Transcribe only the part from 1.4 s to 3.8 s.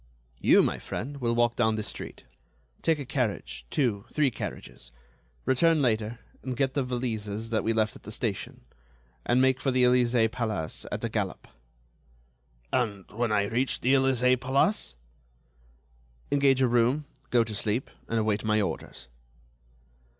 down this street, take a carriage,